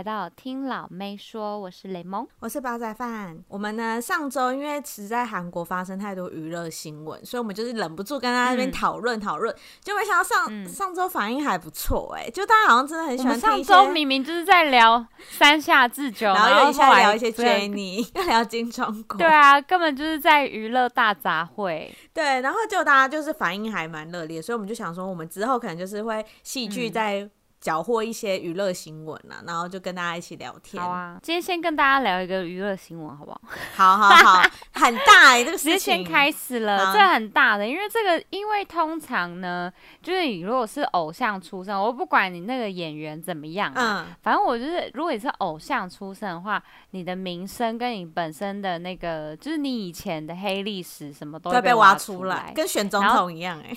[0.00, 3.36] 来到听老妹说，我是雷蒙，我是煲仔饭。
[3.48, 13.38] 我们呢，上周因为实在韩国发生太多娱乐新闻，所以我们就是忍不住跟大家那边讨论讨论，就没想到上、嗯、上周反应还不错哎，就大家好像真的很喜欢。
[13.38, 19.18] 上周明明就是在聊三下智久，然后又一下聊一些 Jennie， 又聊金钟国。
[19.18, 21.90] 对啊，根本就是在娱乐大杂烩。
[22.14, 27.30] 对，然后就大家就是反应还蛮热烈，所以我们就想说，我们之后可能就是会戏剧在、嗯。
[27.60, 30.82] 搅和一些娱乐新闻啊，然后就跟大家一起聊天。
[30.82, 33.40] 好啊，今天先跟大家聊一个娱乐新闻，好不好？
[33.74, 39.70] 好好好，很大哎、欸，这个时间先开始了，这很大的，因为这个，因为通常呢，
[40.02, 53.76] 就是你如果是偶像出身，我不管你那个演员怎么样，嗯，反正我就是，如果你是偶像出身的话，你的名声跟你本身的那个，就是你以前的黑历史什么都会被挖出来，跟选总统一样哎、欸。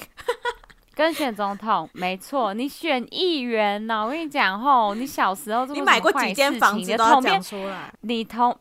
[0.95, 4.03] 跟选总统没错，你选议员呢？
[4.05, 7.91] 我跟你讲吼，你小时候你买过几间房子都要讲出来。
[8.01, 8.55] 你同，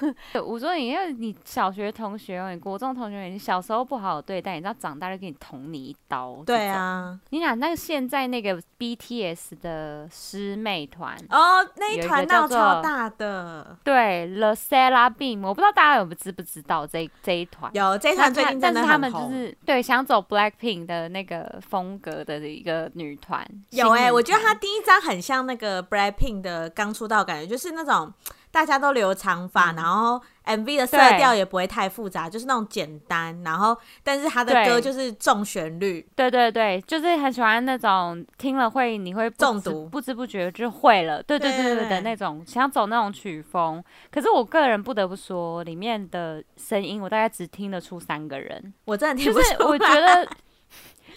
[0.44, 6.42] 我说你，因为你小学同学，你国中同学，你小时候不好好对待，你知道长大就给你捅你一刀。
[6.46, 13.76] 对啊，你讲那个现在那个 BTS 的师妹团哦，那一团闹超大的。
[13.84, 17.70] 对，The SERAFIM，我不知道大家有没有知不知道这这一团？
[17.74, 18.60] 有这一团最近。
[18.60, 21.60] 但是他们就是对想走 Blackpink 的那个。
[21.68, 28.12] 风格的一个女团有哎、欸，我觉得她第一张很像那个 BLACKPINK 的刚出道感觉，就是那种
[28.56, 43.84] 大家都留长发、嗯，然后 MV 的色调也不会太复杂，就是那种简单，然后但是他的歌就是重旋律，对对对，就是很喜欢那种听了会你会中毒，不知不觉就会了，对对对对，对的那种想走那种曲风。
[44.10, 50.26] 可是我个人不得不说，里面的声音我大概只听得出三个人，我真的听不出来，就是我觉得。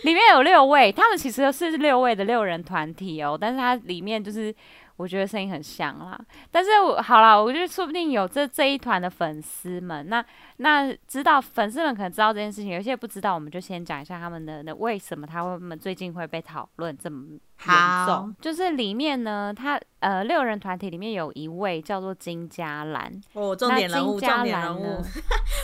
[0.03, 4.56] 里面有六位，他们其实是六位的六人团体哦，但是它里面就是
[5.00, 6.20] 我觉得声音很像啦。
[6.52, 10.24] 但是我好啦，我觉得说不定有这这一团的粉丝们，那
[10.58, 18.36] 那知道粉丝们可能知道这件事情，有些不知道，我们就先讲一下他们的那为什么他们最近会被讨论这么严重。
[18.42, 25.02] 就是里面呢，他呃六人团体里面有一位叫做金佳兰哦，重点人物，重点人物。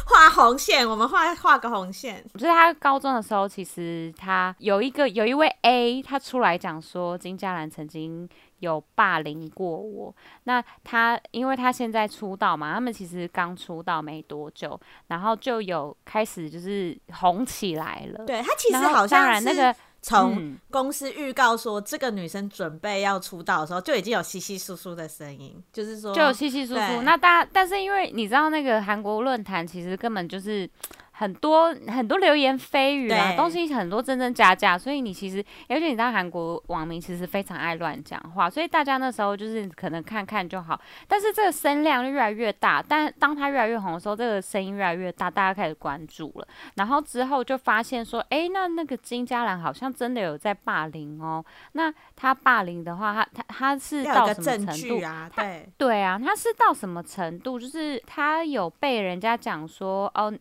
[0.08, 2.24] 画红线，我们画画个红线。
[2.36, 8.28] 就是他高中的时候，其实他有一个有一位 A，他出来讲说金佳兰曾经
[8.66, 10.14] 有霸凌过我。
[10.44, 18.26] 那他因为他现在出道嘛，他们其实刚出道没多久，然后就有开始就是红起来了。
[18.26, 19.76] 对，他其实好像当然那个。
[20.08, 27.02] 从公司预告说这个女生准备要出道的时候，就已经有稀稀疏疏的声音，就是说就有稀稀疏疏。
[27.02, 30.70] 那大家，但是因为你知道那个韩国论坛其实根本就是。
[31.18, 40.78] 很多很多流言蜚语啊，东西很多真真假假，所以你其实，而且你知道韩国网民其实非常爱乱讲话，所以大家那时候就是可能看看就好，
[41.08, 55.32] 但是这个声量就越来越大，但当他越来越红的时候，这个声音越来越大，大家开始关注了，然后之后就发现说，哎、欸，那那个金嘉兰好像真的有在霸凌哦，那他霸凌的话，他他他是到什么程度啊？
[55.34, 57.58] 对对啊，他是到什么程度？
[57.58, 60.34] 就是他有被人家讲说哦。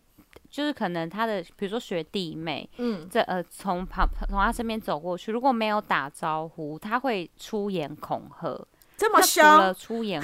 [0.55, 8.65] 就是可能他的，比如说学弟妹，嗯，这呃从旁从他身边走过去，如果没有打招呼，他会出言恐吓，
[8.97, 9.43] 这么凶？
[9.43, 10.23] 除了出言，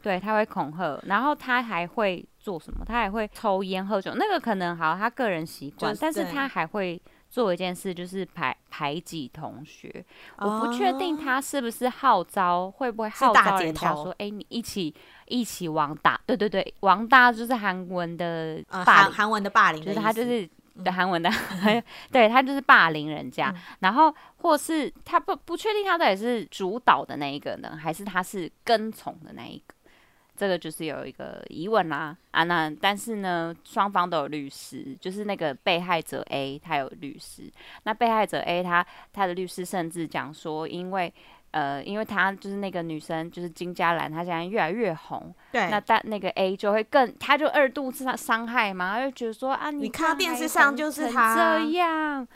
[0.00, 2.82] 对，他会恐吓，然后他还会做什么？
[2.82, 10.02] 他还会抽烟喝酒，那个可能好，他个人习惯，但是他还会做一件事，就是排排挤同学。
[10.38, 10.48] 哦。
[10.48, 14.94] 我不确定他是不是号召，会不会号召人家说，哎，你一起。
[15.28, 20.48] 一起王大，对对对，王大就是韩文的霸，韩、呃、文的霸凌，就是他就是
[20.84, 21.30] 的韩文的，
[21.64, 29.74] 嗯、对他就是霸凌人家，嗯、然后或是他不不确定他到底是主导的那一个呢，还是他是跟从的那一个，
[30.36, 32.16] 这个就是有一个疑问啦。
[32.30, 37.52] 啊，那但是呢，双方都有律师，就是那个被害者 A 他有律师，
[37.82, 41.12] 那被害者 A 他他的律师甚至讲说，因为。
[41.50, 45.34] 呃，因为她就是那个女生，就是金佳兰，她现在越来越红。
[45.50, 45.70] 对。
[45.70, 52.26] 那但那个 A 就会更，她就二度伤伤害嘛，她就觉得说啊，你看电视上就是他这样。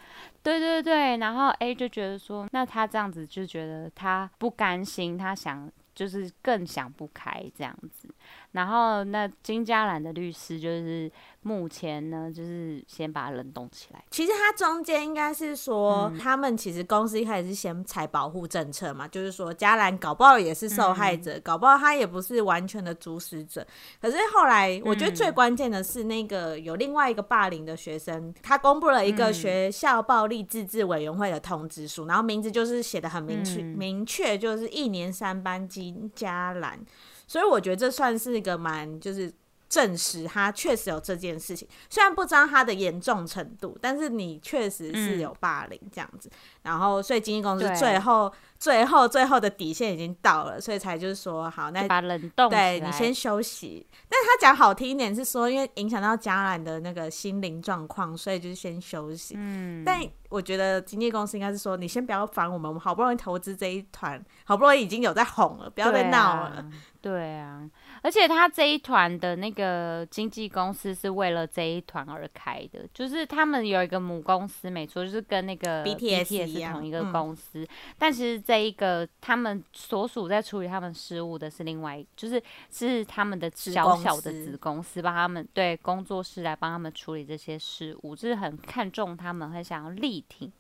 [0.43, 8.09] 对对对，然后 A 就觉得说，那她这样子就觉得她不甘心，她想就是更想不开这样子。
[8.53, 11.11] 然后那金佳兰的律师就是
[11.43, 14.05] 目前呢，就是先把它冷冻起来。
[14.11, 23.67] 其实它中间应该是说，他们其实公司一开始是先采保护政策嘛，就是说嘉兰搞不好也是受害者，搞不好他也不是完全的主使者。
[24.01, 36.79] 可是后来，我觉得最关键的是那个有另外一个霸凌的学生，他公布了一个学校暴力自治委员会的通知书，然后名字就是写的很明确，明确就是一年三班金嘉兰。
[37.27, 39.33] 所以我觉得这算是一个蛮，就是
[39.73, 41.67] 证实他确实有这件事情。
[41.89, 46.29] 虽然不知道他的严重程度，但是你确实是有霸凌这样子。
[46.29, 53.87] 嗯、然后，所以经纪公司最后、最后、最后的底线已经到了，所以才就是说，好，那把冷冻，对你先休息。
[54.11, 59.35] 但他讲好听一点是说，因为影响到佳兰的那个心灵状况，所以就是先休息。
[59.39, 59.99] 嗯，但
[60.29, 66.63] 我觉得经纪公司应该是说，你先不要烦我们，我们好不容易投资这一团，好不容易已经有在哄了，不要再闹了。
[67.01, 67.69] 对啊，
[68.03, 77.61] 而且他这一团的那个经纪公司是为了这一团而开的，就是他们有一个母公司，没错，就是跟那个 BTS 是同一个公司。
[77.61, 90.53] 嗯、但其实这一个他们所属在处理他们事务的是另外，就是是他们的小小的子公司，帮他们对工作室来帮他们处理这些事务，就是很看重他们，很想要力挺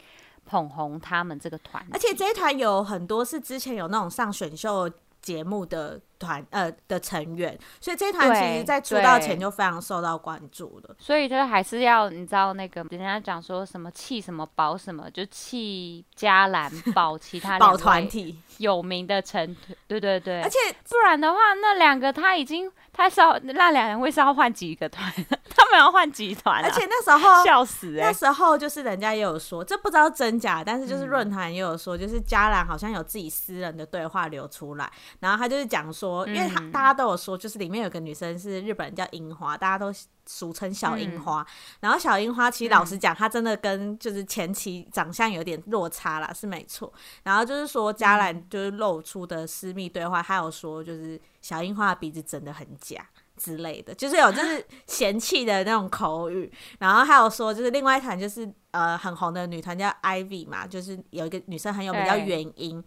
[0.46, 1.84] 捧红他们这个团。
[1.90, 4.88] 而且这一团有很多是之前有那种上选秀
[5.20, 6.00] 节目的。
[6.22, 19.56] 团呃的成员，所以这团其实在出道前就非常受到关注的，所以就还是要你知道那个人家讲说什么弃什么保什么，就弃佳兰 保其他保团体 有名的成
[19.88, 20.58] 对对对，而且。
[20.88, 25.10] 不然的话，那两个他已经他是要那两人会是要换几个团，
[25.56, 34.90] 他们要换几团，而且那时候笑死、欸，那时候就是人家也有说，这不知道真假，但是就是论坛也有说，就是佳兰好像有自己私人的对话流出来，
[35.20, 36.11] 然后他就是讲说。
[36.26, 39.92] 因为他大家都有说，就是里面有个女生是日本人叫樱花，大家都
[40.26, 41.42] 俗称小樱花。
[41.42, 41.46] 嗯、
[41.80, 46.92] 然后小樱花其实老实讲，她真的跟就是前期长相有点落差啦，是没错。
[47.22, 53.06] 然后就是说嘉兰就是露出的私密对话，她有说就是小樱花的鼻子真的很假
[53.36, 56.50] 之类的，就是有就是 嫌弃的那种口语。
[56.78, 62.82] 然后还有说就是另外一团就是呃很红的女团叫 Ivy 嘛，就是有一个女生很有名叫元英。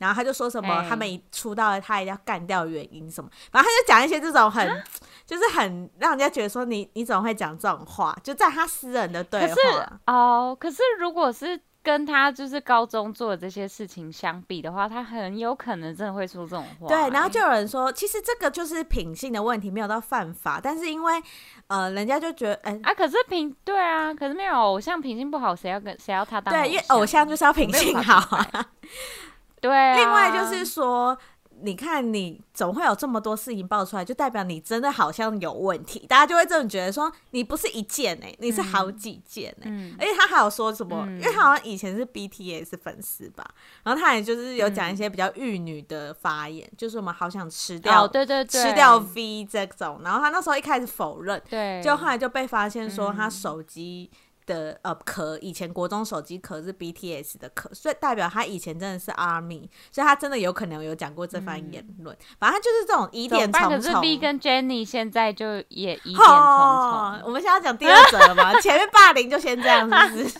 [0.00, 4.82] 然后他就说什么，他们一出道了，他一定要干掉原因什么，反正他就讲一些这种很，
[5.26, 8.16] 就是很让人家觉得说你你怎么会讲这种话？
[8.24, 10.00] 就在他私人的对话。
[10.06, 16.88] 哦，可是如果是跟他就是高中做的这些事情相比的话，他很有可能真的会说这种话。
[16.88, 21.22] 对，然后就有人说，其实这个就是品性的问题，没有到犯法，但是因为
[21.68, 26.54] 呃，人家就觉得，哎啊，可是品对啊，可是没有偶像品性不好，谁要跟谁要他当？
[26.54, 28.66] 对，因为偶像就是要品性好啊。
[29.60, 31.16] 对、啊，另外就是说，
[31.62, 39.70] 你看你总会有这么多事情爆出来，就代表你真的好像有问题，大家就会这么觉得说你不是一件哎、欸，你是好几件哎、欸。
[39.70, 41.04] 嗯、而且他还有说什么？
[41.06, 43.44] 嗯、因为他好像以前是 BTS 粉丝吧，
[43.82, 50.00] 然后他也就是有讲一些比较玉女的发言，嗯、就是我们好想吃掉，哦、对对对，吃掉 V 这种。
[50.02, 54.10] 然后他那时候一开始否认，对，就后来就被发现说他手机。
[54.50, 62.14] 的呃壳，以前国中手机壳是 BTS 的壳，所以代表他以前真的是 ARMY，所以他真的有可能有讲过这番言论。
[62.16, 63.70] 嗯、反正就是这种疑点重重。
[63.70, 66.34] 可是 V 跟 Jennie 现在就也疑点重重。
[66.34, 68.52] 哦、我们现在要讲第二者了吗？
[68.60, 70.38] 前面霸凌就先这样子，是不是？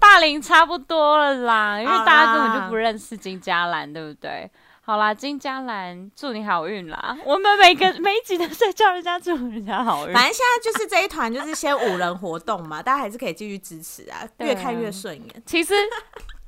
[0.00, 4.50] 霸凌差不多了啦，因为大家根本就不认识金佳兰，对不对？
[4.90, 7.16] 好啦，金佳兰，祝你好运啦！
[7.24, 10.12] 我们每个每一集都在叫人家祝人家好运。
[10.12, 15.42] 反正现在就是这一团，就是先五人活动嘛，大家还是可以继续支持啊， 越看越顺眼。
[15.46, 15.74] 其实。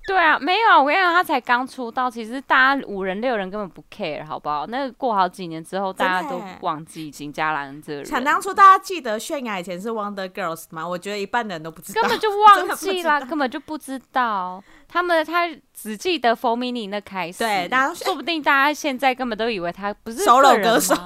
[0.09, 4.67] 对啊，没有，我跟你讲，他才刚出道，其实大家五人六人根本不 care，好不好？
[4.67, 8.07] 那个过好几年之后，大家都忘记金佳兰这个人。
[8.07, 10.87] 想当初大家记得泫雅以前是 Wonder Girls 吗？
[10.87, 14.63] 我觉得一半的人都不知道，根本就忘记了， 根本就不知道。
[14.89, 20.95] 他们他只记得 For Mini 那开始，对，大家说不定大家现在根本都以为他不是 solo 歌手。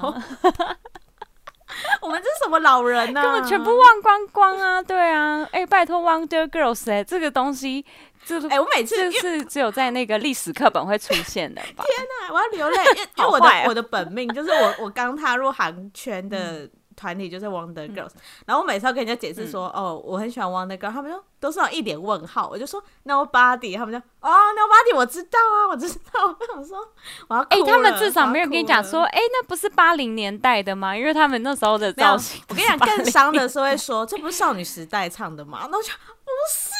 [2.01, 3.23] 我们这是什么老人呢、啊？
[3.23, 4.81] 根本全部忘光光啊！
[4.81, 7.85] 对啊，哎、欸，拜托 Wonder Girls 哎、欸，这个东西。
[8.35, 11.83] 哎、欸，我每次是只有在那个历史课本会出现的吧？
[11.83, 12.83] 天哪，我要流泪，
[13.15, 26.79] 因为 我的、喔、我的本命就是我我刚踏入韩圈的团体就是 Wonder Girls，、嗯、然后我每次要跟人家解释说、嗯、哦，我很喜欢 Wonder Girls，他们说都是有一点问号，我就说 Nobody，他们就哦 Nobody，我知道啊，我知道， 我想说
[27.27, 30.97] 我要哎、欸，他们至少没有跟你讲说，哎、欸，那不是八零年代的吗？
[30.97, 35.67] 因为他们那时候的造型，我跟你讲，更伤的是会说这不是少女时代唱的吗？
[35.71, 36.76] 那我就不是。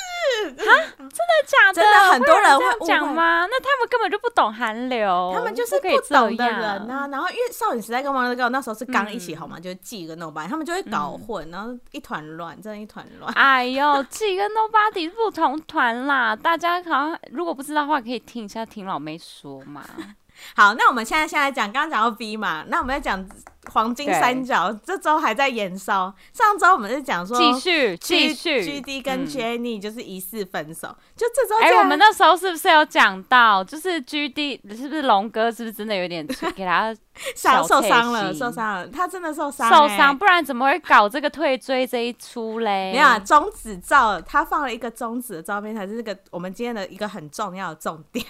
[0.56, 1.82] 真的假的？
[1.82, 3.46] 真的很多人会讲吗？
[3.50, 7.08] 那他们根本就不懂韩流，他们就是不懂的人啊。
[7.12, 13.34] 然后因为少女时代跟王力宏那时候是刚一起好吗，嗯、就是 G 跟 Nobody，他们就会搞混，然后一团乱，真的，一团乱。
[13.34, 19.84] 哎呦，G 跟 Nobody 不同团啦，大家好像如果不知道的话，可以听一下听老妹说嘛。
[20.56, 23.28] 好，那我们现在先来讲，刚刚讲到 V 嘛，那我们要讲
[23.72, 26.14] 黄金三角，这周还在延烧。
[26.34, 31.62] 上周我们是讲说继续继续，GD 跟 Jennie 就是疑似分手，嗯、就这周。
[31.62, 36.26] 哎、欸，我们那时候是不是有讲到，就是 GD 是不是龙哥是不是真的有点
[36.56, 36.96] 给他
[37.36, 42.92] 伤受伤了，受伤了，他真的受伤、欸，受伤，不然怎么会搞这个退追这一出嘞？
[42.96, 48.26] 没有啊，终止照，他放了一个中指的照片，才是这个我们今天的一个很重要的重点。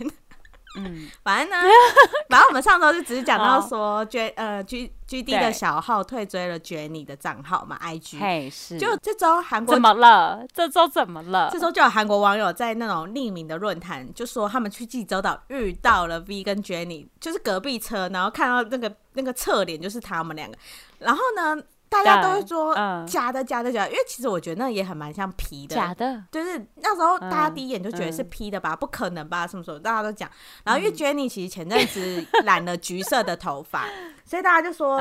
[0.76, 1.58] 嗯，反正呢，
[2.30, 10.46] 反正我们上周就只是讲到说，J 呃 G G D 的小号退追了 Jennie 的账号嘛，I G，嘿是，就这周韩国怎么了？
[10.54, 11.50] 这周怎么了？
[11.52, 20.58] 这周就有韩国网友在那种匿名的论坛就说，他们去济州岛遇到了 V 跟 Jennie，就是隔壁车，然后看到那个那个侧脸就是他们两个，
[21.00, 21.64] 然后呢。
[22.04, 22.74] 大家都会说
[23.06, 30.30] 假的，假的，假的，因为其实我觉得那也很蛮像 P 的，假的，就是那时候大家第一眼就觉得是 P 的吧，不可能吧，什么时候大家都讲。
[30.64, 33.86] 然后因为 Jennie 其实前阵子染了橘色的头发，
[34.26, 35.00] 所以大家就说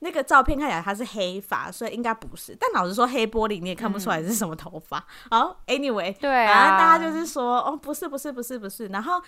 [0.00, 2.56] 那个照片看起来她是黑发，所以应该不是。
[2.58, 5.04] 但老实说，黑玻璃你也看不出来是什么头发。
[5.30, 8.86] 好，Anyway，对，然后大家就是说哦，不是，不是，不是，不是。
[8.88, 9.22] 然后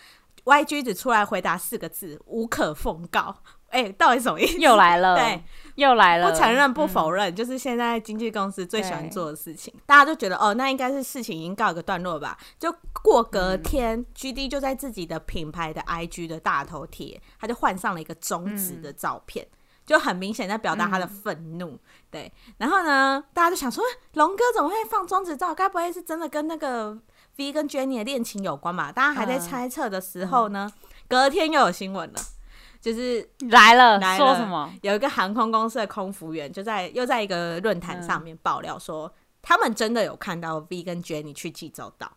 [0.44, 3.36] YG 只出来回答四个字：无可奉告。
[3.68, 4.58] 哎、欸，到底什么意思？
[4.58, 5.42] 又来了，对，
[5.76, 9.72] 又来了，不承认不否认，嗯、就是现在经纪公司最喜欢做的事情。
[9.86, 12.36] 大家就觉得哦，那应该是事情已经告一个段落吧。
[12.58, 21.68] 就过隔天、嗯、，GD 就在自己的品牌的 IG 的大头贴，他就换上了一个中指的照片，嗯、就很明显在表达他的愤怒。
[21.68, 21.80] 嗯、
[22.10, 25.54] 对，然后呢，大家就想说，龙哥怎么会放中指照？
[25.54, 26.98] 该不会是真的跟那个
[27.36, 28.90] V 跟 Jennie 的恋情有关嘛？
[28.90, 32.18] 大家还在猜测的时候呢，嗯、隔天又有新闻了。
[32.86, 34.72] 就是来了，来了说什么？
[34.82, 39.12] 有一个航空公司的空服员就在又在一个论坛上面爆料说，嗯、
[39.42, 42.08] 他们真的有看到 V 跟 Jennie 去济州岛，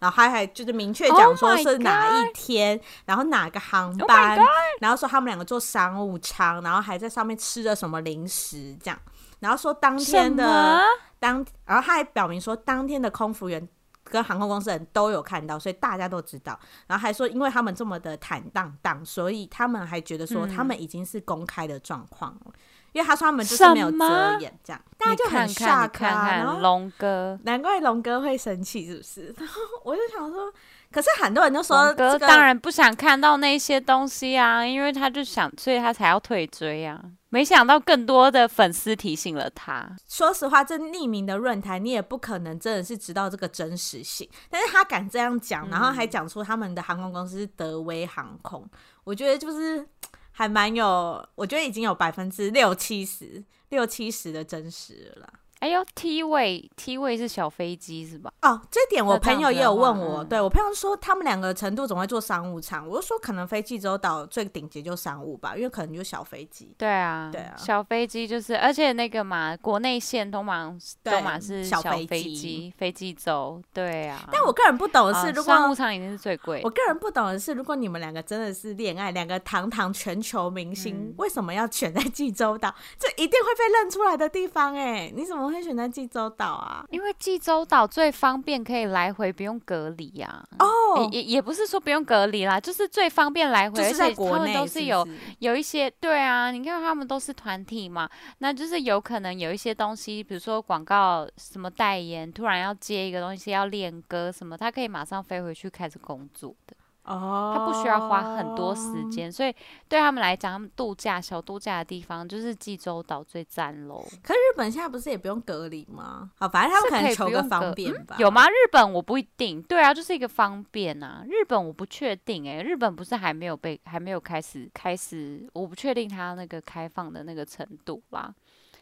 [0.00, 4.48] 然后他还就是明确讲说是哪一天，oh、然后哪个航班，oh、
[4.80, 8.98] 然后说他们两个坐商务舱，然后还在上面吃了什么零食这样，
[9.38, 10.82] 然后说当天的
[11.20, 13.68] 当，然后他还表明说当天的空服员。
[14.10, 16.58] 跟航空公司的人都有看到，所以大家都知道。
[16.86, 22.40] 然后还说，因为他们这么的坦荡荡，所以他们还觉得说他们已经是公开的状况了。
[22.46, 22.52] 嗯、
[22.92, 26.36] 因为他说他们就是没有遮掩，这样大家就很 shock 啊。
[26.36, 29.34] 然后龙哥，难怪龙哥会生气，是不是？
[29.38, 30.52] 然后我就想说。
[30.90, 36.98] 可是很多人都说，哥当然不想看到那些东西啊，因为他就想，所以他才要退追啊。
[37.30, 39.96] 没想到更多的粉丝提醒了他。
[40.08, 44.28] 说实话，这匿名的论坛，你也不可能真的是知道这个真实性。
[44.48, 48.70] 但是他敢这样讲，然后还讲出他们的航空公司是德威航空，嗯、
[49.04, 49.86] 我觉得就是
[50.30, 55.28] 还蛮有，我觉得已经有百分之六七十、六七十的真实了啦。
[55.60, 58.32] 哎呦，T 位 T 位是小飞机是吧？
[58.42, 66.72] 哦，这点我朋友也有问我，对我朋友说他们两个程度总会坐商务舱，我就说可能飞济州岛最顶级就商务吧，因为可能就小飞机。
[66.78, 74.28] 对啊，对啊，小飞机就是，而且那个嘛，国内线通常都嘛是小飞机飞济州，对啊。
[74.30, 76.60] 但我个人不懂的是，如果商务舱一定是最贵。
[76.62, 82.72] 我个人不懂的是，如果你们两个真的是恋爱，两个堂堂全球明星，为什么要选在济州岛？
[82.96, 85.47] 这一定会被认出来的地方哎，你怎么？
[85.48, 90.46] 我会选择济州岛啊，因为济州岛最方便，可以来回不用隔离呀。
[90.58, 98.06] 哦，也也不是说不用隔离啦，就是最方便来回，而且他们都是有有一些对啊，你看他们都是团体嘛，
[98.40, 106.76] 那就是有可能有一些东西，比如说广告什么代言，突然要接一个东西要练歌什么，他可以马上飞回去开始工作的。
[107.08, 109.54] 哦，他不需要花很多时间，所以
[109.88, 114.04] 对他们来讲，他们度假小度假的地方就是济州岛最赞喽。
[114.22, 116.30] 可是日本现在不是也不用隔离吗？
[116.38, 118.16] 好，反正他们可能求个方便吧。
[118.18, 118.46] 嗯，有吗？
[118.48, 119.62] 日本我不一定。
[119.62, 121.24] 对啊，就是一个方便啊。
[121.26, 128.34] 日本我不确定诶，日本不是还没有被还没有开始开始，我不确定他那个开放的那个程度啦。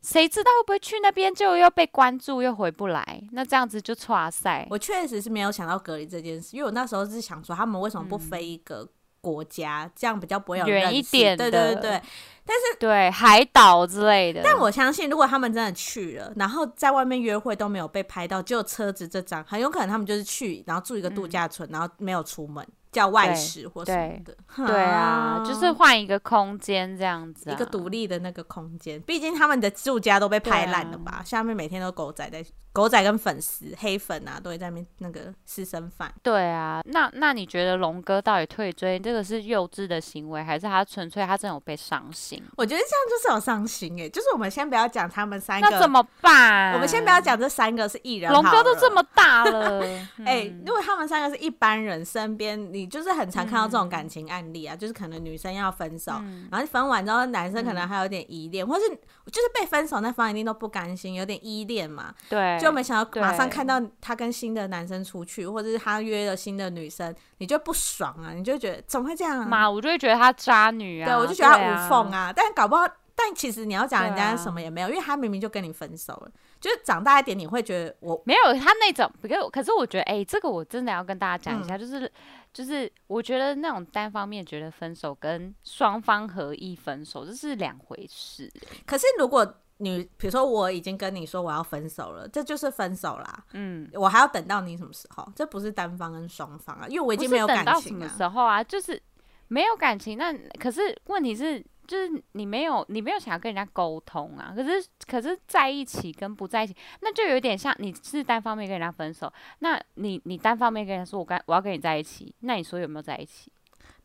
[0.06, 3.20] 谁知道会不会去那边就又被关注又回不来？
[3.32, 4.64] 那这样子就剉赛。
[4.70, 8.88] 我确实是没有想到隔离这件事，因为我那时候是想说他们为什么不飞一个
[9.20, 11.36] 国家，嗯、这样比较不会有远一点。
[11.36, 12.02] 对对对对。
[12.44, 14.40] 但是对海岛之类的。
[14.44, 22.64] 但我相信，如果他们真的去了，然后在外面约会都没有被拍到，只有车子这张，很有可能他们就是去，然后住一个度假村，嗯、然后没有出门。
[22.96, 24.34] 叫外食或什么的。
[24.56, 28.98] 对，对啊， 就是换一个空间这样子，啊，一个独立的那个空间。
[29.02, 31.18] 毕竟他们的住家都被拍烂了吧？
[31.20, 32.42] 啊，下面每天都狗仔在。
[32.76, 36.12] 狗仔跟粉丝黑粉啊，都会在那边那个私生饭。
[36.22, 42.42] 对啊，那那你觉得龙哥到底退追这个是幼稚的行为，还是他纯粹他真的有被伤心？
[42.54, 46.74] 我觉得这样就是有伤心哎、欸，就是我们先不要讲他们三个，那怎么办？
[46.74, 49.80] 我们先不要讲这三个是艺人，龙哥都这么大了，
[50.26, 58.86] 哎、如果他们三个是一般人身边，你就是很常看到这种感情案例啊，嗯、就是可能女生要分手，嗯、然后分完之后男生可能还有点依恋，嗯、或是
[59.32, 63.48] 就是被分手那方一定都不甘心，有点依恋嘛，对，就没想到马上。
[63.48, 68.32] 看到他跟新的男生出去，或者是他约了新的女生，你就不爽啊？
[68.34, 69.46] 你就觉得怎么会这样啊？
[69.46, 71.06] 妈，我就会觉得他渣女啊！
[71.06, 72.18] 对，我就觉得他无缝啊。
[72.26, 76.30] 啊但搞不好，但其实你要讲人家什么也没有，啊、因为他明明就跟你分手了。
[76.60, 79.10] 就是长大一点，你会觉得我没有他那种。
[79.22, 82.12] 可是，可是我觉得，哎、欸，这个我真的要跟大家讲一下，嗯、就是
[82.52, 88.52] 就是，我觉得那种单方面觉得分手跟双方合意分手这是两回事。
[88.84, 89.54] 可是如果。
[89.78, 93.44] 你比如说，我已经跟你说我要分手了，这就是分手啦。
[93.52, 95.30] 嗯，我还要等到你什么时候？
[95.34, 97.80] 这不是单方跟双方啊，因为我已经没有感情啊。
[97.80, 98.64] 什么时候啊？
[98.64, 99.00] 就是
[99.48, 100.16] 没有感情。
[100.16, 104.52] 那可是问题是，就是你没有你没有想要跟人家沟通啊。
[104.56, 109.30] 可是可是在一起跟不在一起，那就有点像你是单方面跟人家分手。
[109.58, 113.52] 那你你单方面跟人家说我跟我要跟你在一起，那你说有没有在一起？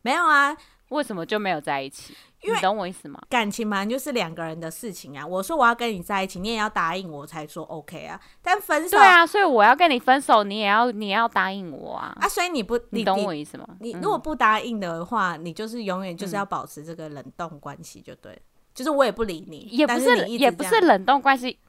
[0.01, 0.55] 没有啊。
[0.89, 2.13] 为什么就没有在一起？
[2.43, 3.19] 你懂我意思吗？
[3.29, 5.25] 感情嘛，就是两个人的事情啊。
[5.25, 8.19] 我说我要跟你在一起，你也要答应我才说 OK 啊。
[8.41, 12.17] 但分手，对啊，所以我要跟你分手，你也要你也要答应我啊。
[12.19, 13.67] 啊，所以你不，你，你懂我意思吗？
[13.79, 18.31] 你，你如果不答应的话，嗯、你就是永远就是要保持这个冷冻关系，就对。
[18.31, 18.41] 嗯、
[18.74, 21.60] 就是我也不理你，也不是，是也不是冷冻关系。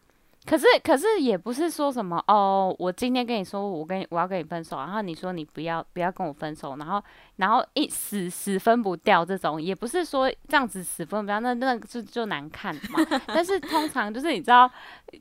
[0.44, 2.75] 可是，可是也不是说什么哦。
[2.78, 7.02] 我今天跟你说，我跟你我要跟你分手，然后你说你不要不要跟我分手，然后
[7.37, 12.99] 然后一死死分不掉这种，也不是说这样子死分不掉，那那就就难看嘛。
[13.28, 14.68] 但是通常就是你知道，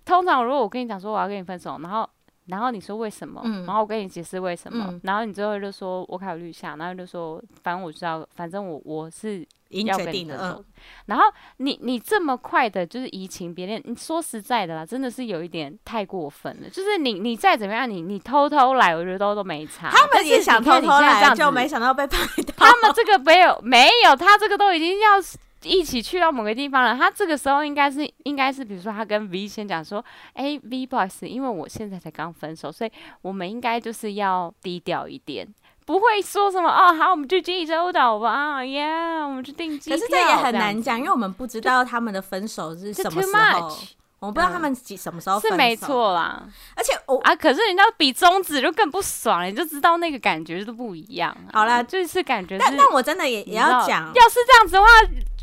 [0.03, 2.09] 通常如果我跟你讲说我要跟你分手，然后
[2.47, 9.47] 然后你说为什么，嗯、然后我跟你解释为什么，嗯、然后你最后就说我考虑一下，然后就说反正我知道，反正我我是。
[9.71, 10.63] 要决定的
[11.05, 11.25] 然后
[11.57, 16.69] 你你这么快的就是移情别恋，你说实在的啦，真的是有一点太过分了。
[16.69, 19.89] 就是你你再怎么样，你你偷偷来，我觉得都都没差。
[19.89, 22.53] 他们也想偷偷来，就没想到被拍到。
[22.57, 25.19] 他们这个没有没有，他这个都已经要
[25.63, 26.95] 一起去到某个地方了。
[26.95, 35.47] 他这个时候应该是应该是，比如说他跟 V 先讲说，哎，V boss，因为我现在才刚分手，所以我们应该就是要低调一点。
[35.85, 39.97] 不会说什么哦，好，我们去济州岛吧，耶、yeah，我们去订机票。
[39.97, 43.77] 可是这也很难讲，因为我们不知道他们的分手是什么时候，
[44.21, 45.39] 我不知道他们几什么时候。
[45.39, 51.49] 是没错啦，而且我啊，可是人家比中指就更不爽，你就知道那个感觉都不一样、啊。
[51.53, 54.88] 好啦，就是感觉是，但但我真的也也要讲，要是这样子的话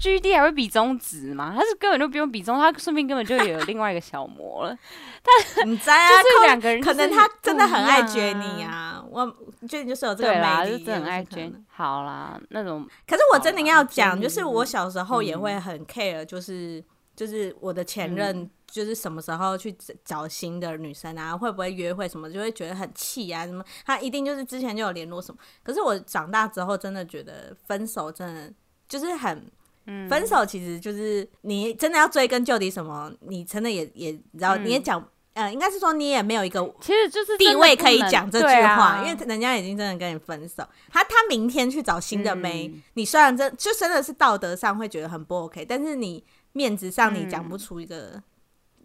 [0.01, 1.53] ，G D 还会比中指吗？
[1.57, 4.79] 他是根本就不用比中，他顺便根本就有另外一个小魔了。
[5.57, 9.05] 但你在啊，就是两个人，可能他真的很爱觉你啊。
[9.11, 9.27] 我
[9.67, 11.51] 觉得你就是有这个魅力，就是很爱觉。
[11.67, 12.87] 好啦，那种。
[13.09, 16.83] 可是我真的要讲，就是我小时候也会很 care，就是
[17.17, 25.41] 就是我的前任，就是什么时候去找新的女生啊，会不会约会什么，就会觉得很气啊，什么他一定就是之前就有联络什么。
[25.63, 28.53] 可是我长大之后，真的觉得分手真的
[28.87, 29.51] 就是很，
[30.09, 35.03] 分手其实就是你真的要追根究底什么，你真的也也然后你也讲。
[35.35, 40.67] 嗯，应该是说你也没有一个，其实就是地位可以讲这句话，啊、因为人家已经真的跟你分手。
[40.91, 48.21] 他他明天去找新的妹，嗯、你虽然真就真的是道德上会觉得很不 OK，但是你面子上你讲不出一个。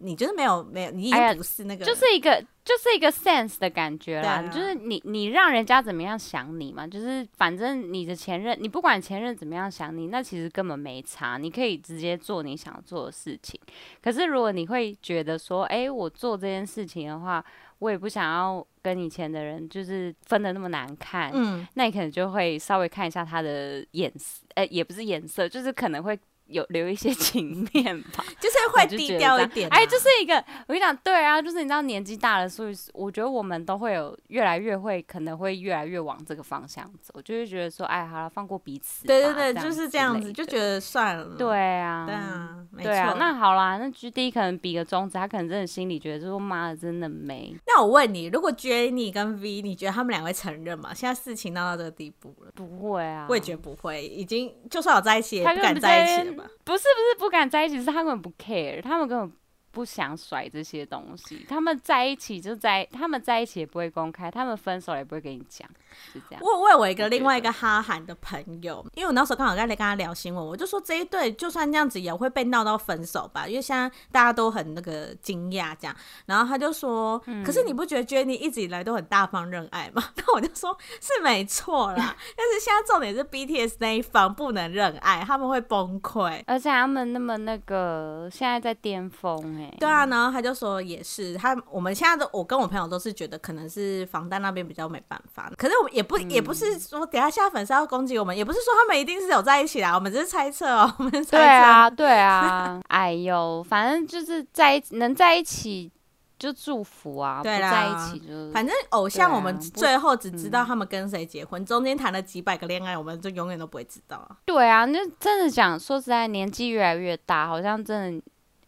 [0.04, 4.32] 嗯你就是没有没有，你也不是那个，就是一个就是一个 sense 的感觉啦。
[4.32, 6.86] 啊、就是你你让人家怎么样想你嘛？
[6.86, 11.38] 就是反正你的前任，你不管前任怎么样想你，那其实根本没差。
[11.38, 13.58] 你可以直接做你想做的事情。
[14.02, 17.42] 可是如果你会觉得说，哎、欸，我做这件事情的话，
[17.78, 21.30] 我也不想要跟以前的人就是分的那么难看。
[21.32, 26.18] 嗯，那你可能就会稍微看一下他的眼色，哎、欸，也不是眼色，就是可能会。
[26.46, 29.76] 有留一些情面吧， 就是会低调一点、啊。
[29.76, 30.34] 哎，就是一个，
[30.66, 37.20] 我跟你讲，对啊，就是你知道年纪大了，所以我觉得我们都会有越来越会，可能会越来越往这个方向走。
[37.22, 39.06] 就会觉得说，哎，好了，放过彼此。
[39.06, 41.36] 对对对，就是这样子，就觉得算了。
[41.36, 42.92] 对啊，对啊，没错。
[43.18, 47.54] 那好啦，那 G D 可能比个中指，他可能真的心里觉得说，妈的，真的没。
[47.66, 50.92] 那我问你，如果 Jenny 跟 V，你觉得他们两位承认吗？
[50.92, 56.43] 现在事情闹到这个地步了，不会啊，我也觉得不会，已经就算有在一起，也不敢在一起了。
[56.64, 59.32] 不是不是不敢在一起，是他们不 care，他们根本
[59.74, 61.44] 不想甩这些东西。
[61.48, 65.68] 他们在一起就在，他们在一起也不会公开，他们分手也不会跟你讲。
[66.12, 66.42] 是这样。
[66.42, 75.96] 我我有一个另外一个哈韩的朋友，因为我那时候刚好在跟他聊新闻，我就说这一对就算这样子也会被闹到分手吧，因为现在大家都很那个惊讶这样。
[76.26, 80.02] 然后他就说，嗯、可是你不觉得 Jennie 一直以来都很大方认爱吗？
[80.16, 89.63] 那我就说是没错啦，但是现在重点是 BTS 那一方不能认爱，他们会崩溃，而且他们那么那个现在在巅峰哎、欸。
[89.78, 101.36] 对啊，然后他就说也是，他我们现在都我跟我朋友都是觉得可能是房贷那边比较没办法，可是我们也不、嗯、也不是说等下现在粉丝要攻击我们，也不是说他们一定是有在一起啦，我们只是猜测哦、喔，我们猜测。
[101.36, 105.90] 对啊，对啊， 哎呦，反正就是在一能在一起。
[106.36, 114.36] 就祝福啊，对在一起就反正偶像，我们最后只知道他们跟谁结婚，嗯、中间谈了几百个恋爱，我们就永远都不会知道啊。
[114.44, 118.24] 对啊，那真的讲，说实在，年纪越来越大，好像真的，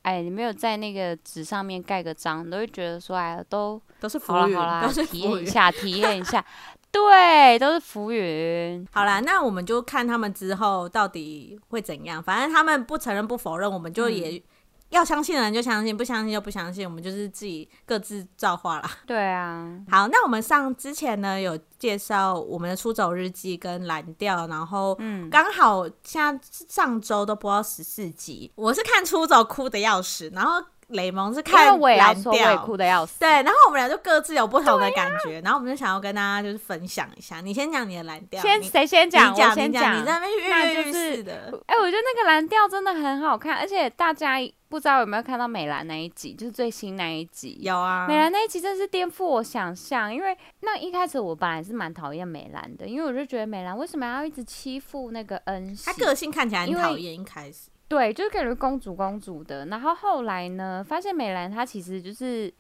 [0.06, 6.44] 哎，你没有在那个纸上面盖个章，你都会觉得说，哎，都都是浮云，好啦，都是体验一下，体验一下，
[6.92, 8.86] 对，都是浮云。
[8.92, 14.36] 好啦，那我们就看他们之后到底会怎样，反正他们不承认不否认，我们就也。
[14.38, 14.42] 嗯
[14.90, 18.90] 要相信的人就相信，不相信就不相信，我们就是自己各自造化啦。
[19.06, 30.64] 对啊， 好，那我们上之前呢有介绍我们的出走日记跟蓝调，然后嗯，刚好现在上周都播到十四集，我是看出走哭的要死，然后。
[30.90, 33.18] 雷蒙是看蓝调，哭的要死。
[33.18, 37.40] 对，然后我们 �un 就各自有不同的感觉，啊、然后我们就想要跟大家就是分享一下。
[37.40, 39.34] 你先讲你的蓝调，先谁先讲？
[39.34, 40.00] 我先讲。
[40.00, 41.52] 你在那边跃跃欲试的。
[41.66, 44.36] 哎、欸，我觉得那个蓝调真的很好看，而且大家
[44.68, 47.58] 不知道有没有看到美兰那一集，就是最新那一集。
[47.62, 55.86] 有啊，美兰那一集真是颠覆我想象，因为那一开始我本来是蛮讨厌美兰的，因为我就觉得美兰为什么要一直欺负那个恩熙？
[55.86, 57.70] 她个性看起来很讨厌，一开始。
[57.88, 62.52] 对，就是感觉公主公主的，然后后来呢，发现美兰她其实就是，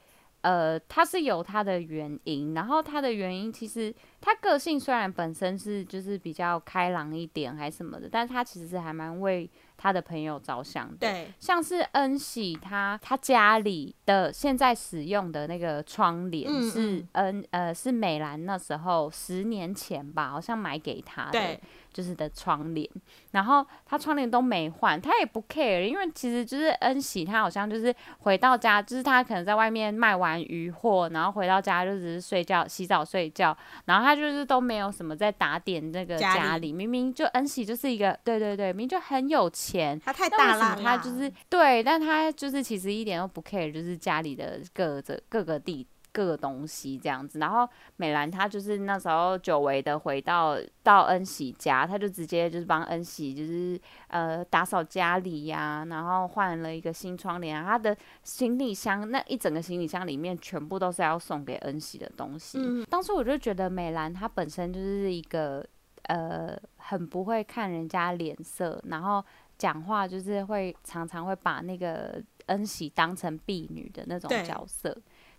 [0.42, 9.50] 呃，她是有她的原因，然后她的原因其实她个性虽然本身是就是比较开朗一点还是什么的，但是她其实是还蛮为
[9.86, 10.96] 她的朋友着想的。
[10.98, 21.30] 对，像是恩喜他他家里的现在使用的那个窗帘是恩、嗯嗯、呃是美兰那时候十年前吧，好像买给他的。
[21.30, 21.60] 对。
[21.96, 22.86] 就是的窗帘，
[23.30, 33.56] 然后他窗帘都没换，他也不 care，因为其实就是恩喜，他好像就是回到家，就是他可能在外面卖完鱼货，然后回到家就只是睡觉、洗澡、睡觉，
[33.86, 36.70] 然后他就是都没有什么在打点那个家里。
[36.70, 45.86] 明明就恩喜就是一个，对对对，明明就很有钱，他太大了，他就是对，但他就是其实一点都不 care，就是家里的各个各个地。
[46.16, 62.58] 各个东西这样子，然后美兰她就是那时候久违的回到到恩喜家，她就直接就是帮恩喜就是呃打扫家里呀、啊，然后换了一个新窗帘啊，她的行李箱那一整个行李箱里面全部都是要送给恩喜的东西。
[62.58, 65.62] 嗯、当时我就觉得美兰她本身就是一个
[66.04, 69.22] 呃很不会看人家脸色，然后
[69.58, 74.96] 讲话就是会常常会把那个恩喜当成婢女的那种角色。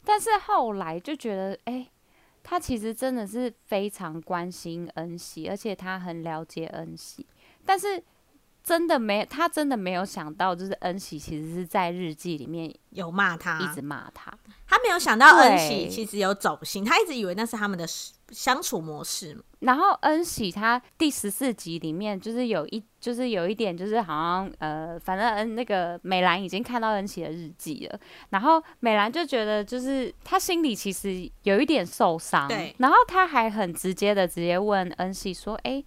[0.07, 1.91] 但是后来就觉得，哎、欸，
[2.41, 7.27] 他其实真的是非常关心恩熙，而且他很了解恩熙。
[7.65, 8.01] 但是
[8.63, 14.31] 真的没，他真的没有想到，就是恩熙其实是在日记里面有骂他，一直骂他。
[14.65, 17.85] 他没有想到恩熙其实有走心，他一直以为那是他们的
[18.29, 19.37] 相处模式。
[19.59, 22.83] 然后恩喜他第十四集里面就是有一。
[22.99, 27.99] 就是有一点，就是好像呃，反正恩，那个美兰已经看到恩喜的日记了，
[28.31, 35.85] 然后美兰就觉得，就是她心里其实有一点受伤，对，然后她还很直接的直接问恩喜说，哎、欸，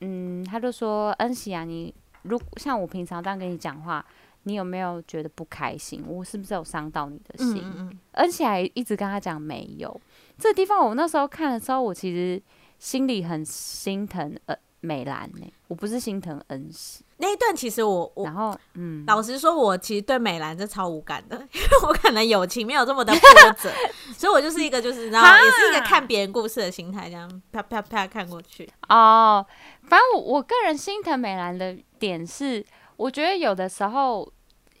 [0.00, 1.92] 嗯，他就说恩喜啊，你
[2.22, 4.04] 如果像我平常这样跟你讲话，
[4.44, 6.04] 你有没有觉得不开心？
[6.06, 7.62] 我是不是有伤到你的心？
[7.64, 10.00] 嗯嗯，恩熙还一直跟他讲没有。
[10.38, 12.42] 这个地方我那时候看的时候，我其实
[12.78, 14.56] 心里很心疼，呃。
[14.84, 15.52] 美兰呢、欸？
[15.68, 23.70] 我不是心疼恩熙那一段，其实我我然后嗯，老实说，我其实对美兰是超无感的， 因为我可能友情没有这么的波折，
[24.18, 28.68] 所以我就是一个就是然后也是一个看别人故事的心态，这样啪啪啪看过去。
[28.88, 29.46] 哦，
[29.84, 32.66] 反正我我个人心疼美兰的点是，
[32.96, 34.28] 我觉得有的时候，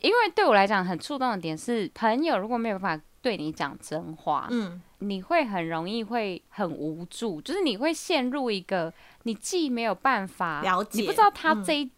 [0.00, 8.92] 因为对我来讲很触动的点是，朋友如果没有办法对你讲真话，嗯，你会很容易会很无助，就是你会陷入一个。
[9.24, 11.90] 你既没有办法了解，你不知道他这一、嗯、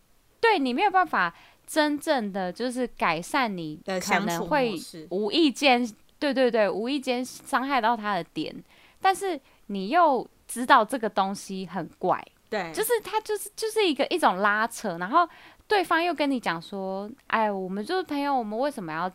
[0.43, 1.35] 对你没有办法
[1.67, 8.55] 真正的就是改善你可能会无意间对对对无意间伤害到他的点，
[9.01, 15.27] 但是你又知道这个东西很怪，对，就是他就是就是一个一种拉扯，然后
[15.67, 19.11] 对方又跟你讲说，哎，我们就是朋友，我们为什么要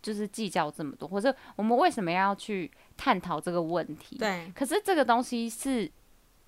[0.00, 4.18] 就是计较这么多，或者我们为什么要去探讨这个问题？
[4.18, 5.90] 对，可是这个东西是。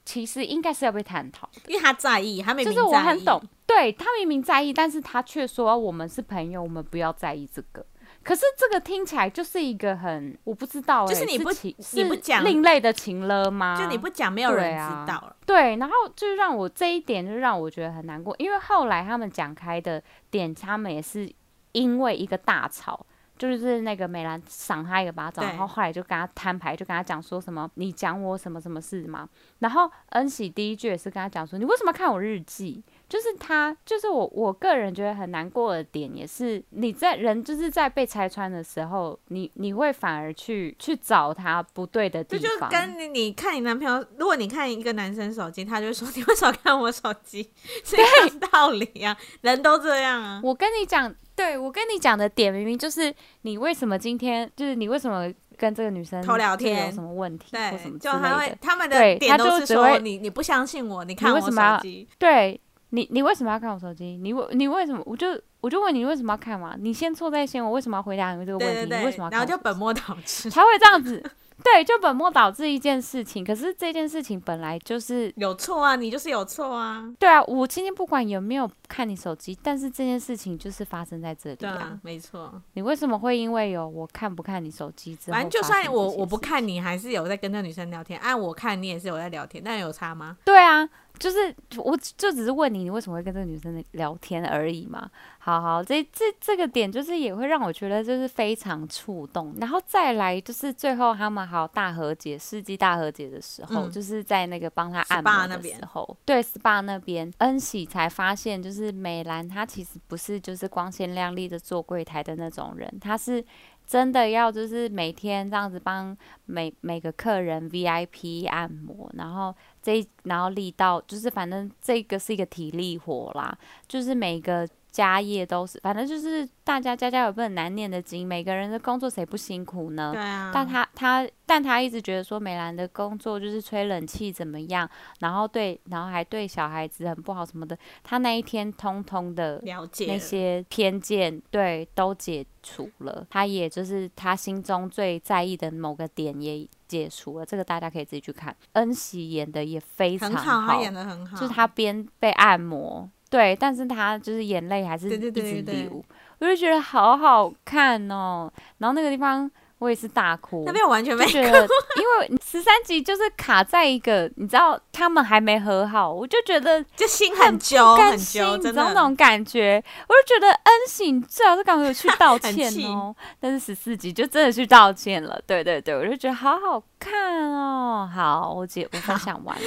[0.03, 7.85] 其实应该是要被探讨的，因为他在意，他明明就是我很懂，对，他明明在意，但是他却说我们是朋友，我们不要在意这个。
[8.25, 13.79] 可是这个听起来就是一个很，我不知道、欸，就是你不是你不讲另类的情了吗？
[13.79, 15.37] 就你不讲，没有人知道了。
[15.45, 21.31] 对，然后就让我这一点就让我觉得很难过，因为后来他们讲开的点，他们也是
[21.73, 23.07] 因为一个大吵。
[23.49, 29.27] 就是那个美兰赏他一个巴掌，然后后来就跟他摊牌，就跟他讲说什么你讲我什么什么事吗？
[29.61, 32.85] 然后恩喜第一句也是跟他讲说你为什么看我日记？
[33.09, 42.71] 就是他，就是我，我个人觉得很难过的点也是你在人就是在被拆穿的时候，你你会反而去去找他不对的地方。
[42.71, 47.51] 就跟你你看你男朋友，如果你看一个男生手机，他就说你为什么看我手机？
[47.85, 50.41] 是一样道理呀、啊，人都这样啊。
[50.45, 51.13] 我跟你讲。
[51.41, 61.51] 对，我跟你讲的点明明就是你为什么今天就是你为什么跟这个女生偷聊天有什么问题对或什么就他会他们的点都是说你你不相信我，你看我手
[61.81, 64.19] 机，对你你为什么要看我手机？
[64.21, 65.29] 你为你为什么我就
[65.61, 66.77] 我就问你为什么要看嘛？
[66.79, 68.75] 你先错在先，我为什么要回答你这个问题？
[68.75, 69.39] 对对对，你为什么要看？
[69.39, 71.23] 然后就本末倒置，才会这样子。
[71.63, 77.13] 对，就本末倒置一件事情，可是这件事情本来就是有错啊，你就是有错啊。
[77.19, 81.59] 对啊，我今天不管有没有看你手机，但是这件事情就是发生在这里啊。
[81.59, 82.61] 对啊，没错。
[82.75, 90.37] 你为什么会因为有我看不看你手机之后，反正就算我我不看你，还是有在跟那女生聊天，按我看你也是有在聊天，那有差吗？
[90.45, 90.89] 对啊。
[91.21, 95.09] 就是，我就只是问你，你为什么会跟这个女生聊天而已嘛。
[95.39, 99.55] 好好，这这这个点就是也会让我觉得就是非常触动。
[99.61, 113.45] 然后再来就是最后他们好大和解，世纪大和解的时候，嗯、就是在那个帮他按摩的时候，对，SPA 那边，恩喜才发现就是美兰她其实不是就是光鲜亮丽的做柜台的那种人，她是。
[113.91, 124.65] 真的要就是每天这样子帮每每个客人 VIP 按摩，然后这然后力道就是反正这个是一个体力活啦，就是每个。
[124.91, 130.11] 家业都是，反正就是大家家家有本难念的经，每个人的工作谁不辛苦呢？
[130.13, 130.51] 对啊。
[130.53, 134.89] 但他他但他一直觉得说美兰的工作就是吹冷气怎么样，
[135.21, 137.77] 然后对，然后还对小孩子很不好什么的。
[138.03, 143.27] 他那一天通通的了解那些偏见，对，都解除了。
[143.31, 147.47] 他也就是他心中最在意的某个点也解除了。
[147.47, 148.55] 这个大家可以自己去看。
[148.73, 153.09] 恩喜演的也非常好，好，他演的很好，就是他边被按摩。
[153.31, 156.03] 对，但是他就是眼泪还是一直流，对对对对对，
[156.41, 158.53] 我就觉得好好看哦。
[158.79, 159.51] 然后那个地方。
[159.81, 161.63] 我也是大哭，那边我完全没觉得，
[161.97, 173.17] 因为十三集就是卡在一个，你知道他们还没和好，我就觉得就心很揪，很揪，你知道那种感觉，我就觉得恩喜最好是赶快去道 歉哦。
[173.41, 178.07] 但是十四集就真的去道歉了，对对对，我就觉得好好看哦。
[178.15, 179.63] 好，我姐我分享完了，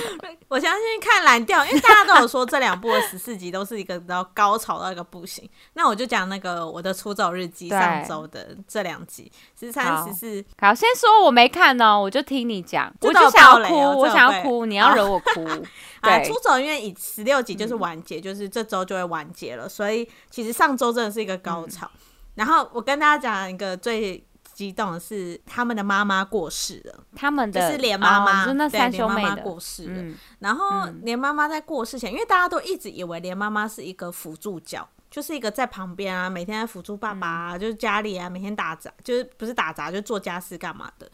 [0.47, 5.49] 我相信看蓝调，因为大家都有说这两部的十四集都是一个到高潮到一个不行。
[5.73, 10.02] 那我就讲那个我的出走日记上周的这两集十三。
[10.05, 15.45] 只是好，先说我没看哦，我就听你讲，我就想要哭，我想要哭，你要惹我 哭。
[16.01, 21.89] 啊，出走因为以十六集就是完结，就是这周就会完结了，所以其实上周真的是一个高潮。
[22.35, 24.21] 然后我跟大家讲一个最
[24.53, 30.03] 激动的是，他们的妈妈过世了，他们的是连妈妈，就那三兄妹过世了。
[30.39, 34.87] 然后连妈妈在过世前，因为大家都一直以为连妈妈是一个辅助角。
[35.13, 41.07] 就是一个在旁边啊，每天在辅助爸爸啊，嗯、就是家里啊，每天打杂，就是不是打杂，就做家事干嘛的。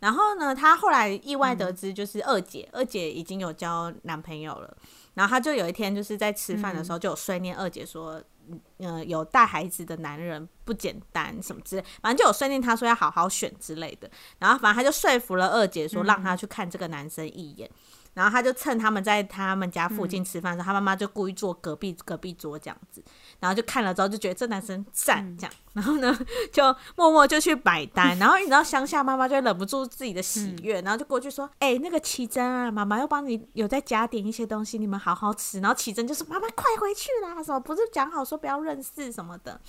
[0.00, 4.76] 然后呢，她后来意外得知，就是二姐，嗯、二姐已经有交男朋友了。
[5.14, 8.60] 然后她就有一天就是在吃饭的时候，就有碎念二姐说，嗯、
[8.96, 14.10] 呃，有带孩子的男人不简单什么之类，反正就有碎念他说要好好选之类的。
[14.40, 17.70] 然后反正他就说服了二姐说，让他去看这个男生一眼。
[17.72, 17.78] 嗯
[18.14, 23.02] 然后他就趁他们在他们家附近吃饭的时候，嗯、他妈妈就故意坐隔壁隔壁桌这样子，
[23.40, 26.18] 然后就看了之后就觉得这男生赞这样，嗯、然后呢
[26.52, 26.62] 就
[26.96, 39.60] 默默就去买单，然后你知道乡下妈妈就忍不住自己的喜悦，嗯、然后就过去说：“哎、欸，那个奇珍啊，妈妈要帮你有再加点一些东西，你们好好吃。”然后奇珍就说：“妈妈快回去啦，什么不是讲好说不要认识什么的。”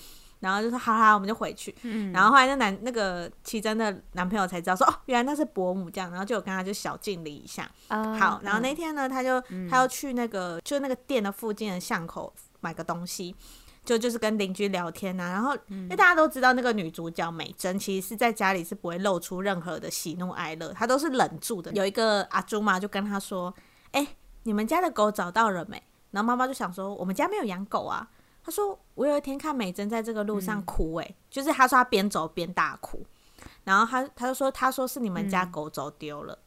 [0.42, 1.74] 然后就说好好，我们就回去。
[1.84, 6.12] 嗯、然后后来那男那个奇珍的男朋友才知道说哦，原来那是伯母这样。
[6.12, 7.68] 然后就有跟他就小敬礼一下。
[7.90, 12.32] 哦、好，然后那天呢，他就、嗯、他要去那个就那个店的附近的巷口
[12.66, 13.36] 买个东西，
[13.84, 15.32] 就就是跟邻居聊天呐、啊。
[15.34, 21.72] 然后、嗯、因为大家都知道那个女主角美珍其实是在家里是不会露出任何的喜怒哀乐，她都是忍住的。
[21.74, 23.54] 有一个阿朱嘛就跟她说
[23.94, 24.08] ：“哎，
[24.42, 28.10] 你们家的狗找到了没？”然后妈妈就想说：“我们家没有养狗啊。”
[28.44, 33.06] 她说：“我有一天看美珍在这个路上哭，诶，就是她说她边走边大哭，
[33.64, 36.38] 然后他他就说他说是你们家狗走丢了，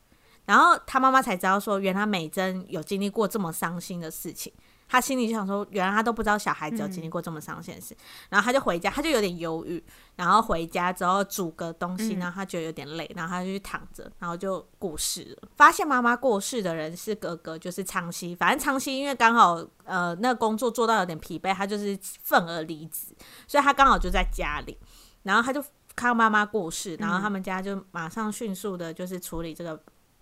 [0.46, 4.52] 然后他妈妈才知道说，原来美珍有经历过这么伤心的事情。
[4.88, 7.94] 他心里就想说，原来他都不知道小孩子有经历过这么伤心的事。
[7.94, 7.98] 嗯、
[8.30, 9.84] 然后他就回家，他就有点忧郁。
[10.16, 15.48] 然后回家之后煮个东西，然后他觉得有点累，嗯、然后他就去躺着，然后就过世了。
[15.56, 18.34] 发现妈妈过世的人是哥哥，就是昌熙。
[18.34, 23.14] 反正昌熙因为刚好呃那个工作做到有点疲惫，他就是愤而离职，
[23.46, 24.76] 所以他刚好就在家里。
[25.22, 25.62] 然后他就
[25.94, 29.78] 看到妈妈过世，然后他们家就马上迅速的就是处理这个。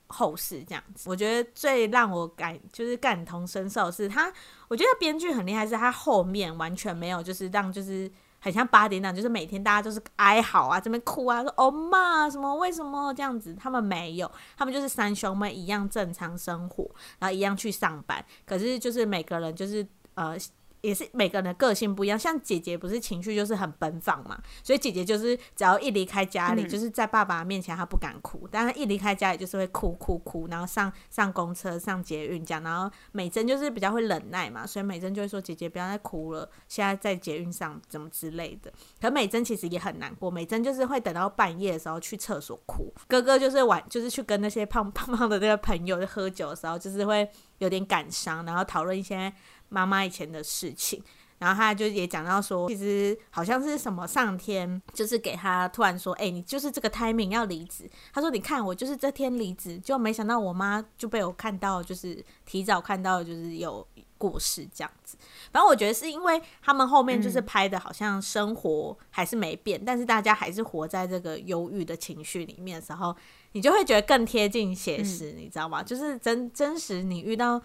[0.08, 4.32] 后事这样子，我觉得最让我感就是感同身受是他，
[4.68, 12.54] 我觉得编剧很厉害，是他后面完全没有就是让就是很像八点档，就是每天大家都是哀嚎啊，这边哭啊，说哦妈什么？
[12.56, 13.12] 为什么？
[13.14, 16.88] 这样子，他们没有，他们就是三兄妹一样正常生活，
[17.18, 20.36] 然后一样去上班，可是就是每个人就是呃。
[20.82, 38.72] 也是每个人的个性不一样，像姐姐不是情绪就是很奔放嘛，所以姐姐就是只要一离开家里，嗯、就是在爸爸面前她不敢哭，但她一离开家里就是会哭哭哭，然后上上公车、上捷运这样，然后美珍就是比较会忍耐嘛，所以美珍就会说姐姐不要再哭了，现在在捷运上怎么之类的。
[39.00, 49.32] 可美珍其实也很难过，美珍就是会等到半夜的时候去厕所哭，哥哥就是晚就是去跟那些胖胖胖的那个朋友喝酒的时候，就是会有点感伤，然后讨论一些。
[49.68, 51.02] 妈妈以前的事情，
[51.38, 57.88] 然后他就也讲到说，其实好像是什么上天就是给他突然说，哎、欸，你就是这个 timing 要离职。
[58.12, 65.18] 他说，你看我就是这天离职，就没想到我妈就被我看到，就是提早看到，就是有过世这样子。
[65.52, 73.14] 反正我觉得是因为他们后面就是拍的好像生活还是没变，嗯、但是大家还是活在这个忧郁的情绪里面的时候，
[73.52, 75.82] 你就会觉得更贴近写实，嗯、你知道吗？
[75.82, 77.60] 就是真真实你遇到。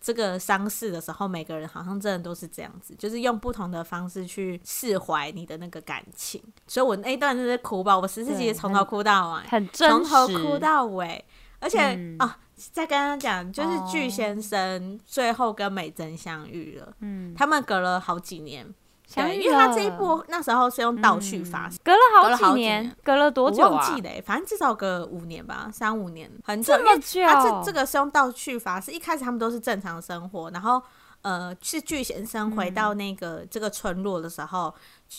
[0.00, 6.42] 这个丧事的时候，每个人好像真的都是这样子，就是用不同的方式去释怀你的那个感情。
[6.66, 11.24] 所以我那一段就是哭吧，我十四集从头哭到尾，很真实，从头哭到尾。
[11.62, 12.34] 而且啊、嗯哦，
[12.72, 18.66] 再跟他讲，就是巨先生最后跟美珍相遇了，嗯，他们隔了好几年。
[19.14, 23.68] 对，因为他这一部那时候是用倒叙法，嗯，隔了好几年，隔了多久啊？
[23.68, 26.76] 我忘记了，反正至少隔五年吧，三五年，很久。
[26.76, 27.26] 这么久？
[27.26, 30.80] 他这这个是用倒叙法，是一开始他们都是正常生活，然后
[31.22, 34.74] 呃，是巨先生回到那个这个村落的时候，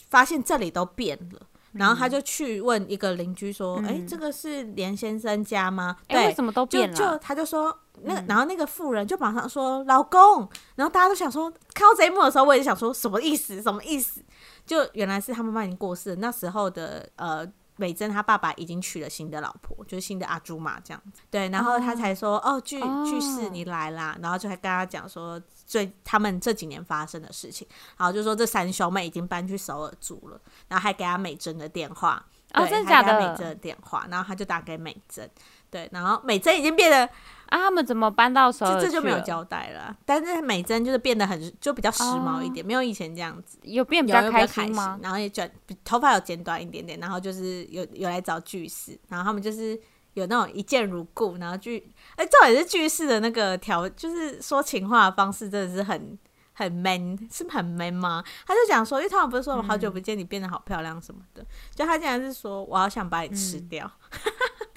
[0.09, 1.39] 发现这里都变了。
[1.73, 6.95] 然后他就去问一个邻居说：“哎、嗯欸，这个是连先生家吗？”对，欸、为什么都变了？
[6.95, 13.61] 就就他就说那个，嗯、然后那个妇人就马上说：“老公。”然后大家都想说，看到这一幕的时候，我也想说什么意思？
[13.61, 14.21] 什么意思？
[14.65, 17.47] 就原来是他妈妈已经过世了，那时候的呃。
[17.81, 21.23] 美珍她爸爸已经娶了新的老婆，就是新的阿朱嘛这样子。
[21.31, 27.67] 对，然后他才说：“哦，巨巨氏你来啦。”然后就还跟他讲说最他们这几年发生的事情。
[27.97, 32.23] 然后就说这三兄妹已经搬去首尔住了，然后还给他美珍的电话。
[32.53, 33.17] 哦，真的假的？
[33.17, 35.27] 美珍的电话，然后他就打给美珍。
[35.71, 37.05] 对，然后美珍已经变得
[37.47, 38.81] 啊，他们怎么搬到首尔？
[38.81, 39.95] 这就没有交代了。
[40.05, 43.57] 但是美珍就是变得很就比较时髦一点，哦、没有以前这样子。
[43.63, 44.99] 有变比较开心吗？
[45.01, 45.49] 然后也卷
[45.83, 49.79] 头发有剪短一点点，然后就是有有来找巨石，然后他们就是
[50.13, 56.19] 有那种一见如故，然后巨哎，这也是具氏的那个调，就是说情话的方式真的是很
[56.53, 58.21] 很 man，是不是很 man 吗？
[58.45, 63.89] 他就讲说，因为他们不是说我好久不见你变得好漂亮什么的，嗯、就他竟然是说我好想把你吃掉。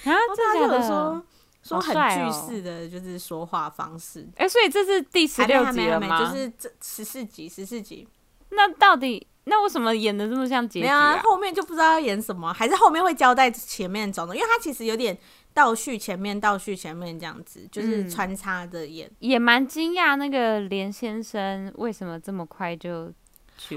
[0.05, 1.23] 嗯啊，这就有说
[1.63, 4.27] 说很句式的，就是说话方式。
[4.37, 6.19] 哎、所以这是第十六集了吗？
[6.19, 8.07] 就是这十四集，十四集。
[8.49, 11.15] 那到底那为什么演的这么像结局啊？
[11.15, 11.21] 啊？
[11.23, 14.35] 后面就不知道要演什么，还是后面会交代前面种种？
[14.35, 15.17] 因为他其实有点
[15.53, 19.07] 倒叙前面，倒叙前面这样子，就是穿插着演。
[19.07, 23.11] 嗯、也蛮惊讶，那个连先生为什么这么快就？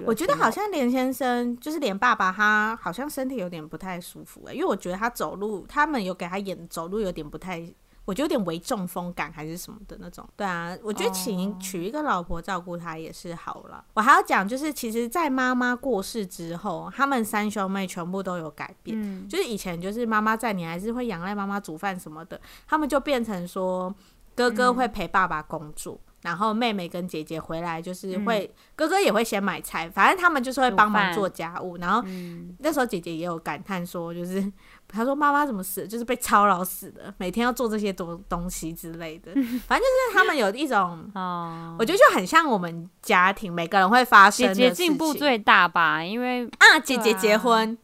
[0.04, 7.64] 我觉得好像连先生就是连爸爸，他好像身体有点不太舒服哎、欸，因为我觉得他走路，他们有给他演走路有点不太，
[8.04, 10.28] 我觉得有点为中风感还是什么的那种。
[10.36, 13.84] 对啊，我觉得请娶一个老婆照顾他也是好了。
[13.94, 19.00] 我还要讲，就是其实，在妈妈过世之后，他们三兄妹全部都有改变。
[19.00, 23.94] 嗯，就是以前就是妈妈在，你还是会仰赖妈妈煮饭什么的，他们就变成说
[24.34, 26.00] 哥哥会陪爸爸工作。
[26.22, 31.76] 然后妹妹跟姐姐回来，就是会、嗯、哥哥也会先买菜，反正他们就是会帮忙做家务。
[31.76, 34.52] 然后、嗯、那时候姐姐也有感叹说，就是
[34.88, 39.32] 她说妈妈怎么死，就是被操劳死的，每天要做这些东东西之类的。
[39.68, 44.54] 反正就是他们有一种， 哦，我觉得就很像我们家庭每个人会发生的。
[44.54, 47.78] 姐姐进步最大吧，因为啊，姐姐结婚，啊、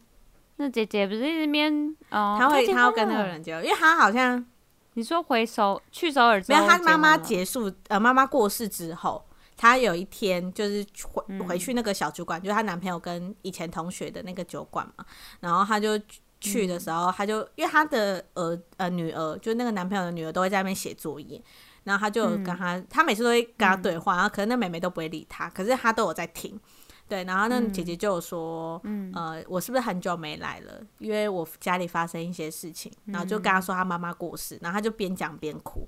[0.57, 4.45] 那姐姐不是那边哦，她会她要跟那个人结婚，因为她好像。
[4.95, 9.23] 你说回首去首尔，没有他妈妈结束呃，妈妈过世之后，
[9.55, 15.05] 她有一天就是回、嗯、回去那个小酒馆，就是她男朋友跟以前同学的那个酒馆嘛，
[15.39, 15.99] 然后她就
[16.39, 21.41] 去的时候，他就因为他的儿呃女儿，就是那个男朋友的女儿，都会在那边写作业，
[21.85, 26.59] 然后他就跟他，他每次都会跟他对话，然后可是那妹妹都不会理他，可是他都有在听。
[27.07, 30.81] 对，然后那姐姐就有说，嗯，呃，我是不是很久没来了？
[30.97, 35.87] 因为我家里发生一些事情，然后就跟她说她妈妈过世，然后她就边讲边哭，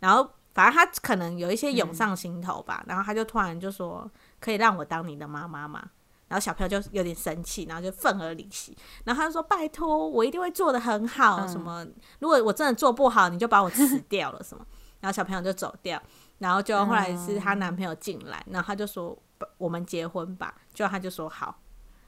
[0.00, 4.10] 然后反正她可能有一些涌上心头吧，然后她就突然就说，
[4.40, 5.90] 可以让我当你的妈妈吗？
[6.28, 11.86] 然后小朋友就有点生气，然后就愤而离席，然后他就说拜托，我一定会做的很好，什么
[12.18, 14.64] 如果我真的做不好，你就把我辞掉了什么，
[15.00, 16.00] 然后小朋友就走掉。
[16.38, 19.16] 然后就后来是她男朋友进来，然后他就说
[19.58, 21.60] ：“我们结婚吧。”就他就说好。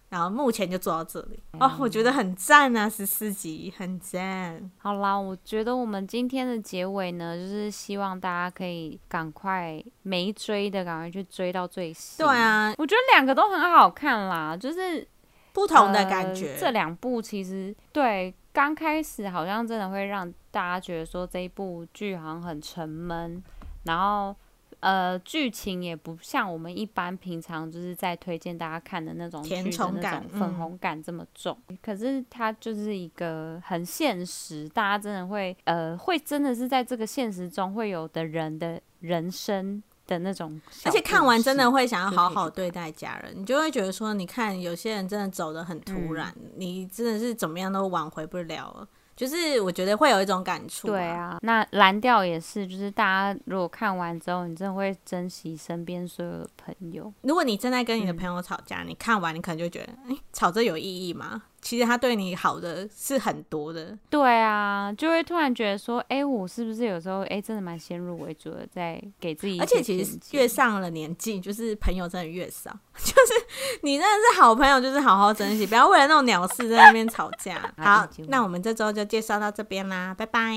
[0.08, 4.70] 然后目前就做到这里哦，我觉得很赞啊，十四集很赞。
[4.78, 12.24] 好啦，我觉得我们今天的结尾呢，就是希望大家可以赶快没追的赶快去追到最新。
[12.24, 15.06] 对啊，我觉得两个都很好看啦，就是
[15.52, 16.52] 不同的感觉。
[16.52, 23.42] 呃、这两部其实对刚开始好像真的会让大家觉得说这一部剧好像很沉闷。
[23.82, 24.34] 然后，
[24.80, 31.56] 呃，剧情也不像我们一般平常就是在推荐大家看的那种甜宠感粉红感这么重。
[31.68, 40.60] 嗯、可是它就是一个很现实，大家真的会，呃，会真的是在这个现实中会有的人的人生的那种。
[40.84, 48.88] 而且看完真的会想要好好对待家人，你就会觉得说，你看有些人真的走得很突然，嗯、你真的是怎么样都挽回不了了。
[49.16, 57.10] 就是我觉得会有一种感触，对啊，那蓝调也是，就是大家如果看完之后，你真的会珍惜身边所有的朋友。
[57.22, 61.42] 如果你正在跟你的朋友吵架，嗯、你看完你可能就觉得，哎、欸，吵这有意义吗？
[61.66, 69.58] 其实他对你好的是很多的，对啊，就会突然觉得说，哎、欸，我是不是有时候，哎、欸，真的蛮先入为主的，在给自己。
[69.58, 77.60] 而且其实越上了年纪，就是朋友真的越少， 就是你真的是好朋友，就是好好珍惜，不要为了那种鸟事在那边吵架。
[77.78, 80.54] 好，那我们这周就介绍到这边啦，拜拜，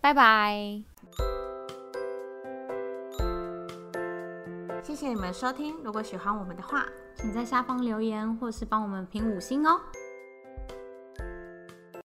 [0.00, 0.80] 拜拜。
[4.84, 6.86] 谢谢你们收听，如果喜欢我们的话，
[7.16, 9.80] 请在下方留言或是帮我们评五星哦。